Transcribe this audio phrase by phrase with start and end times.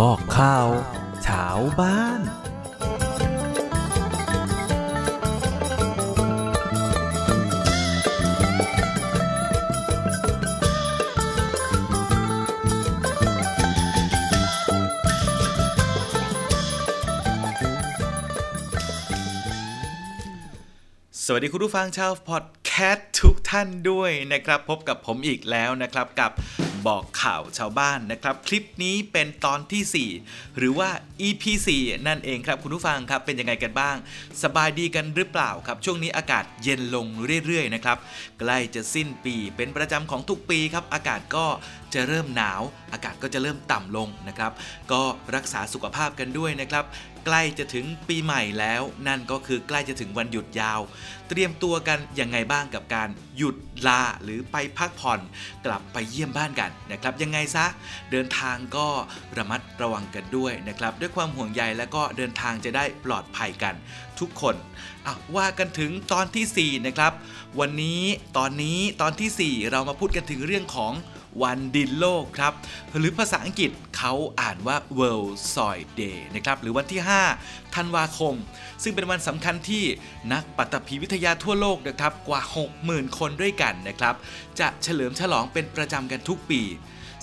[0.00, 0.68] บอกข่าว
[1.26, 1.46] ช้า
[1.80, 2.20] บ้าน
[21.24, 26.30] สวัสดีคุณผู้ฟังชาวพอดแคสต์ทุกท่านด้วยนะครับ พบกับผมอีกแล้วนะครับกับ
[26.88, 30.90] บอกข่าวชาวบ้านนะครับ คลิปนี้เป็นตอนที่ 4 หรือว่า
[31.26, 31.44] EP
[31.78, 33.96] 4นั่นเองครับคุณผู้ฟังครับเป็นยังไงกันบ้าง
[34.42, 37.06] สบายดีกันหรือเปล่าครับ ช่วงนี้อากาศเย็นลง
[37.46, 37.98] เรื่อยๆนะครับ
[38.40, 41.46] ใกล้จะสิ้นปีเป็นประจำของทุกปีครับ อากาศก็
[41.94, 42.62] จะเริ่มหนาว
[42.92, 44.52] อากาศก็จะเริ่มต่ำลงนะครับ
[44.92, 45.02] ก็
[45.34, 46.84] รักษาสุขภาพกันด้วยนะครับ
[47.26, 50.80] ใกล้จะถึงปีใหม่แล้ว นั่นก็คือใกล้จะถึงวันหยุดยาว
[51.28, 55.20] เตรียมตัวกันยังไงบ้างกับการหยุดลาหรือไปพักผ่อน
[55.66, 57.66] กลับไปเยี่ยมบ้านกันนะครับ ยังไงซะ
[58.10, 58.86] เดินทางก็
[59.38, 63.74] ระมัดระวังกันด้วยนะครับ ด้วยความห่วงใยและก็เดินทางจะได้ปลอดภัยกัน
[64.20, 64.54] ทุกคน
[65.06, 67.12] อะว่ากันถึงตอนทีสี่4 นะครับ
[67.60, 68.02] วันนี้
[68.36, 70.92] ตอนนี้ตอนทีสี่ 4 เรามาพูดกันถึงเรื่องของ
[71.42, 72.52] วันดินโลกครับ
[72.98, 77.00] หรือภาษาอังกฤษเขาอ่านว่า World Soil Day นะครับ หรือวันที่
[77.38, 78.34] 5 ธันวาคม
[78.82, 79.84] ซึ่งเป็นวันสำคัญที่
[80.32, 82.42] นักปัตภีวิทยาทั่วโลกนะครับ กว่า
[82.80, 84.14] 60,000 คนด้วยกันนะครับ
[84.60, 86.62] จะเฉลิมฉลองเป็นประจำกันทุกปี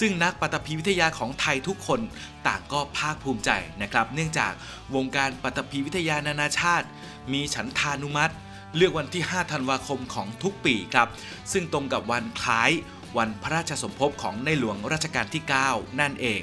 [0.00, 2.00] ซึ่งนักปัตภีวิทยาของไทยทุกคน
[2.46, 3.50] ต่างก็ภาคภูมิใจ
[3.82, 4.52] นะครับ เนื่องจาก
[4.94, 6.86] วงการปัตภีวิทยานานาชาติ
[7.32, 8.34] มีฉันทานุมัติ
[8.76, 11.08] เลือกวันที่ 5 ธันวาคมของทุกปีครับ
[11.52, 12.70] ซึ่งตรงกับวันคล้าย
[13.16, 16.40] วันพระราชสมภพของในหลวงรัชกาลที่ 9 นั่นเอง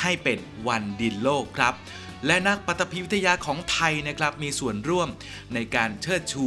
[0.00, 0.38] ให้เป็น
[0.68, 1.74] วันดินโลกครับ
[2.26, 5.08] และนักปฐพีวิทยาของไทยนะครับมีส่วนร่วม
[5.54, 6.46] ในการเชิดชู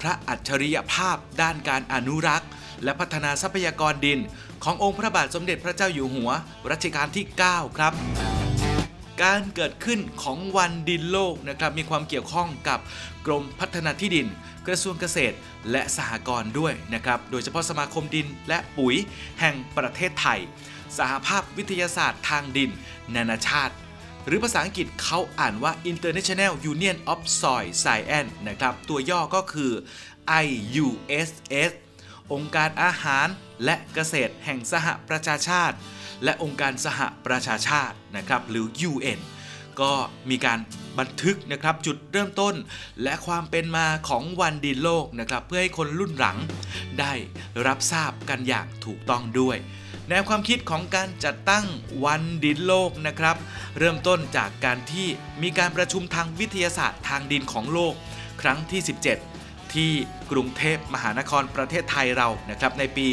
[0.00, 2.50] พระอัจฉริยภาพด้านการอนุรักษ์
[2.84, 4.18] และพัฒนาทรัพยากรดิน
[4.64, 6.30] ขององค์พระบาทสมเด็จพระเจ้าอยู่หัว
[6.70, 7.92] รัชกาลที่ 9 ครับ
[9.22, 12.78] การเกิดขึ้นของวันดินโลกนะครับมีความเกี่ยวข้องกับ
[13.26, 14.26] กรมพัฒนาที่ดิน
[14.66, 15.36] กระทรวงเกษตร
[15.70, 18.94] และสหกรณ์ด้วยนะครับโดยเฉพาะสมาคมดินและปุ๋ย
[19.40, 20.40] แห่งประเทศไทย
[20.98, 22.70] สหภาพวิทยาศาสตร์ทางดิน
[23.14, 23.74] นานาชาติ
[24.26, 29.72] หรือภาษาอังกฤษเขาอ่านว่า International Union of Soil Science นะครับตัวย่อก็คือ
[30.44, 31.70] IUSS
[32.32, 33.26] องค์การอาหาร
[33.64, 35.76] และเกษตรแห่งสหประชาชาติ
[36.24, 39.20] และองค์การสหประชาชาตินะครับหรือ UN
[39.80, 39.92] ก็
[40.30, 40.58] มีการ
[40.98, 42.54] บันทึกนะครับจุดเริ่มต้น
[43.02, 46.36] และความเป็นมาของวันดินโลกนะครับเพื่อให้คนรุ่นหลัง
[47.00, 47.12] ได้
[47.66, 49.56] รับทราบกันอย่างถูกต้องด้วย
[50.08, 51.66] แนวความคิดของการจัดตั้ง
[52.04, 53.36] วันดินโลกนะครับ
[53.78, 55.06] เริ่มต้นจากการที่
[55.42, 57.94] มีการประชุมทางวิทยาศาสตร์ทางดินของโลก
[58.42, 58.80] ครั้งที่
[59.26, 59.90] 17 ที่
[60.30, 63.08] กรุงเทพมหานครประเทศไทยเรานะครับในปี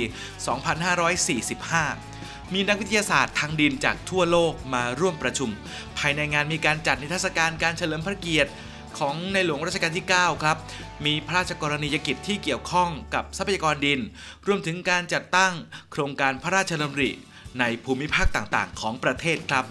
[1.14, 2.13] 2545
[2.54, 5.50] มีนักวิทยาศาสตร์ทางดินจากทั่วโลกมาร่วมประชุม
[5.98, 8.52] ภายในงานมีการจัดนิทรรศการการเฉลิมพระเกียรติ
[9.00, 10.58] ของในหลวงรัชกาลที่ 9 ครับ
[11.06, 14.00] มีพระราชกรณียกิจที่เกี่ยวข้องกับทรัพยากรดิน
[14.48, 15.54] รวมถึงการจัดตั้ง
[15.92, 17.12] โครงการพระราชดำริ
[17.60, 19.66] ในภูมิภาคต่างๆ ของประเทศครับ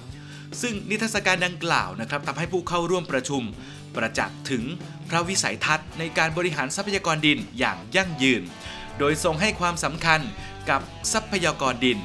[0.61, 3.43] ซึ่งนิทรรศการดังกล่าวนะครับทำให้ผู้เข้าร่วมประชุม
[3.95, 4.65] ประจักษ์ถึง
[5.09, 8.43] พระวิสัยทัศน์ในการบริหารทรัพยากรดินอย่างยั่งยืน
[8.99, 10.21] โดยทรงให้ความสำคัญ
[10.71, 10.81] กับ
[11.13, 12.01] ทรัพยากรดิน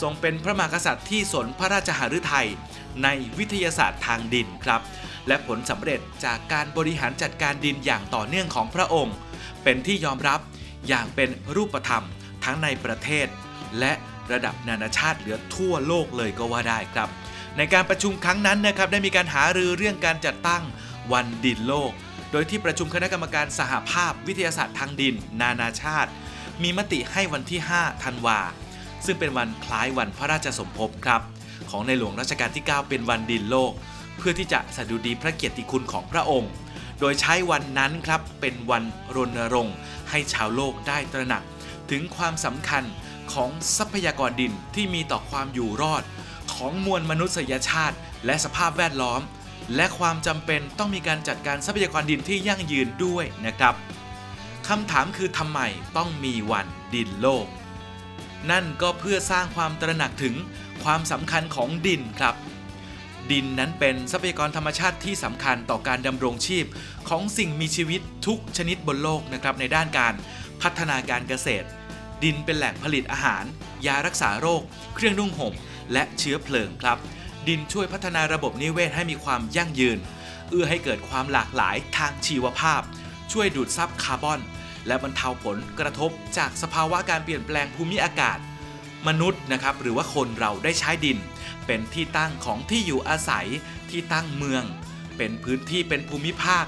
[0.00, 2.48] ทรงเป็นพระมหากษัตริย์ที่สนพระราชหฤทัย
[3.02, 3.08] ใน
[3.38, 4.80] วิทยาศาสตร์ทางดินครับ
[5.28, 9.16] และผลสำเร็จจากการบริหารจัดการดินอย่างต่อเนื่องของพระองค์
[9.62, 10.40] เป็นที่ยอมรับ
[10.88, 12.04] อย่างเป็นรูปธรรม
[12.44, 13.26] ทั้งในประเทศ
[13.78, 13.92] และ
[14.32, 17.08] ระดับนานาชาติเหลือทั่วโลกเลยก็ว่าได้ครับ
[17.56, 20.62] ในการประชุมครั้งนั้นนะครับได้มีการหารือเรื่องการจัดตั้ง
[21.12, 21.92] วันดินโลก
[22.32, 26.10] โดยที่ประชุมคณะกรรมการสหภาพวิทยาศาสตร์ทางดิน นานาชาติ
[26.62, 28.38] มีมติให้วันที่ 5 ธันวา
[29.04, 31.22] ซึ่งเป็นวันคล้ายวันพระราชสมภพครับ
[31.70, 33.72] ของในหลวงรัชกาลที่ 9 เป็นวันดินโลก
[34.16, 36.50] เพื่อที่จะสดุดีพระเกียรติคุณของพระองค์
[37.00, 38.84] โดยใช้วันนั้นครับเป็นวัน
[39.16, 39.76] รณรงค์
[40.10, 41.42] ให้ชาวโลกได้ตระหนัก
[41.90, 42.84] ถึงความสำคัญ
[43.32, 46.02] ของทรัพยากรดินที่มีต่อความอยู่รอด
[46.54, 47.96] ของมวลมนุษยชาติ
[48.26, 49.20] และสภาพแวดล้อม
[49.76, 53.74] และความจำเป็นต้องมีการจัดการทรัพยากรดินที่ยั่งยืนด้วยนะครับ
[54.68, 55.60] คำถามคือทำไม
[55.96, 57.46] ต้องมีวันดินโลก
[58.50, 60.34] นั่นก็เพื่อสร้างความตระหนักถึง
[60.84, 62.34] ความสำคัญของดินครับ
[63.30, 66.64] ดินนั้นเป็นทรัพยากรธรรมชาติที่สำคัญต่อการดำรงชีพ
[67.08, 70.14] ของสิ่งมีชีวิตทุกชนิดบนโลกนะครับในด้านการ
[70.62, 71.66] พัฒนาการเกษตร
[72.24, 73.44] ดินเป็นแหล่งผลิตอาหาร
[73.86, 74.62] ยารักษาโรค
[74.94, 75.54] เครื่องนุ่งห่ม
[75.92, 76.98] และเชื้อเพลิงครับ
[77.48, 79.98] ดินช่วยพัฒนาระบบนิเวศให้มีความยั่งยืน
[80.50, 82.82] เอื้อให้เกิดความหลากหลายทางชีวภาพ
[83.32, 84.40] ช่วยดูดซับคาร์บอน
[84.86, 88.38] และบรรเทาผลกระทบจากสภาวะการเปลี่ยนแปลงภูมิอากาศ
[89.08, 91.18] มนุษย์นะครับหรือว่าคนเราได้ใช้ดิน
[91.66, 93.46] เป็นที่ตั้งของที่อยู่อาศัย
[93.90, 94.64] ที่ตั้งเมือง
[95.16, 96.64] เป็นพื้นที่เป็นภูมิภาค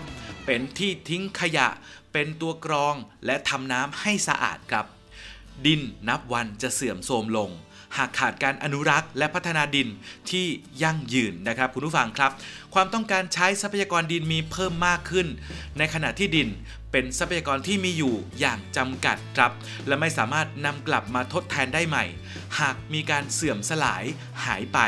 [0.46, 1.68] เป็นที่ทิ้งขยะ
[2.12, 2.94] เป็นตัวกรอง
[3.26, 4.86] และทำน้ำให้สะอาดครับ
[5.66, 7.50] ดินนับวันจะเสื่อมโทรมลง
[7.96, 9.88] หากขาดการอนุรักษ์ และพัฒนาดิน
[10.30, 10.46] ที่
[10.82, 12.30] ยั่งยืนนะครับ คุณผู้ฟังครับ
[12.74, 15.26] ความต้องการใช้ทรัพยากรดินมีเพิ่มมากขึ้น
[15.78, 16.48] ในขณะที่ดิน
[16.92, 19.52] เป็นทรัพยากรที่มีอยู่อย่างจำกัดครับ
[19.86, 22.04] และไม่สามารถนำกลับมาทดแทนได้ใหม่
[22.60, 24.04] หากมีการเสื่อมสลาย
[24.44, 24.78] หายไป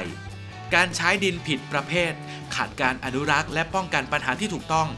[0.75, 2.13] การใช้ดินผิดประเภท
[2.55, 4.89] ขาดการอนุรักษ์ และป้องกันปัญหาที่ถูกต้อง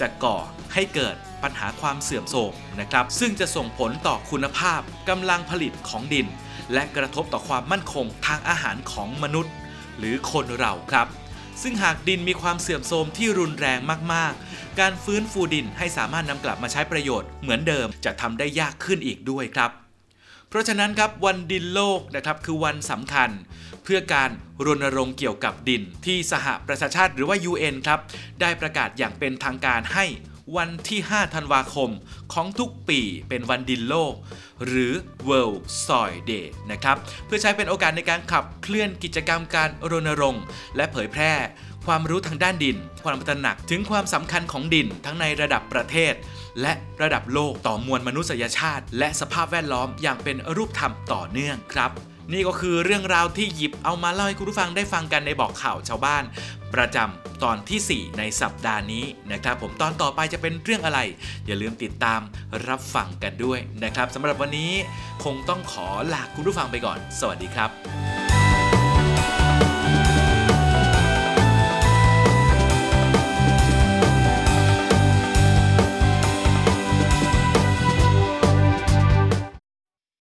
[0.00, 0.38] จะก่อ
[0.74, 6.26] ให้เกิดปัญหาความเสื่อมโทรมนะครับ ซึ่งจะส่งผลต่อคุณภาพกำลังผลิตของดิน
[6.72, 9.52] และกระทบต่อความมั่นคงทางอาหารของมนุษย์
[9.98, 11.08] หรือคนเราครับ
[11.62, 13.78] ซึ่งหากดินมีความเสื่อมโทรมที่รุนแรง
[14.12, 19.70] มากๆ การฟื้นฟูดินให้สามารถนำกลับมาใช้ประโยชน์เหมือนเดิมจะทำได้ยากขึ้นอีกด้วยครับ
[20.48, 23.30] เพราะฉะนั้นครับวันดินโลกนะครับคือวันสำคัญ
[23.84, 24.30] เพื่อการ
[24.66, 28.00] รณรงค์เกี่ยวกับดินที่สหประชาชาติหรือว่า UN ครับ
[28.40, 30.04] ได้ประกาศอย่างเป็นทางการให้
[30.56, 31.90] วันที่ 5 ธันวาคม
[32.32, 34.14] ของทุกปีเป็นวันดินโลก
[34.66, 34.92] หรือ
[35.28, 36.96] World Soil Day นะครับ
[37.26, 40.44] เพื่อใช้เป็นโอกาสในการขับเคลื่อนกิจกรรมการรณรงค์
[40.76, 41.32] และเผยแพร่
[41.86, 46.14] ความรู้ทางด้านดิน ความตระหนักถึงความสำคัญของดินทั้งในระดับประเทศ
[46.60, 46.72] และ
[47.02, 51.90] ระดับโลกต่อมวลมนุษยชาติ และสภาพแวดล้อมอย่างเป็นรูปธรรมต่อเนื่องครับ
[52.32, 56.24] นี่ก็คือเรื่องราวที่หยิบเอามาเล่าให้คุณผู้ฟังได้ฟังกันในบอกข่าวชาวบ้าน
[56.74, 61.00] ประจำตอนที่ 4 ในสัปดาห์นี้นะครับ ผมตอนต่อไปจะเป็นเรื่องอะไร
[61.46, 62.20] อย่าลืมติดตาม
[62.68, 64.72] รับฟังกันด้วยนะครับสำหรับวันนี้
[65.24, 67.97] คงต้องขอลาคุณผู้ฟังไปก่อน สวัสดีครับ